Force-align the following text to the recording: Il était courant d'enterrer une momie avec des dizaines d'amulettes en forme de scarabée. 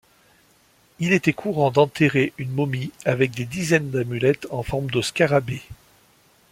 Il 0.97 1.13
était 1.13 1.31
courant 1.31 1.69
d'enterrer 1.69 2.33
une 2.39 2.49
momie 2.49 2.89
avec 3.05 3.35
des 3.35 3.45
dizaines 3.45 3.91
d'amulettes 3.91 4.47
en 4.49 4.63
forme 4.63 4.89
de 4.89 4.99
scarabée. 5.03 5.61